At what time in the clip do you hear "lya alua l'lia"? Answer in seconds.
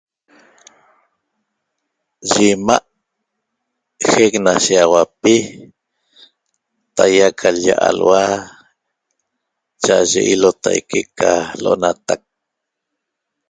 7.59-8.47